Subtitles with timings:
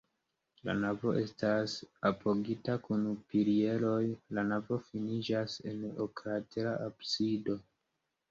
[0.67, 1.73] La navo estas
[2.09, 3.03] apogita kun
[3.33, 3.99] pilieroj,
[4.37, 7.59] la navo finiĝas en oklatera absido.